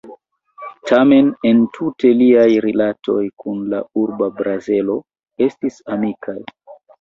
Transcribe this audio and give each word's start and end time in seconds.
Tamen 0.91 1.27
entute 1.49 2.11
liaj 2.21 2.45
rilatoj 2.67 3.19
kun 3.43 3.61
la 3.75 3.83
urbo 4.05 4.31
Bazelo 4.41 4.97
estis 5.49 5.79
amikaj. 5.99 6.37